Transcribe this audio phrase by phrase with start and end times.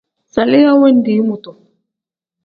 [0.33, 1.51] Zaliya wendii mutu.